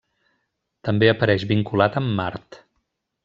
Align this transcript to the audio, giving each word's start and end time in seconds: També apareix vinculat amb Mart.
També 0.87 1.09
apareix 1.11 1.45
vinculat 1.53 2.01
amb 2.01 2.11
Mart. 2.21 2.59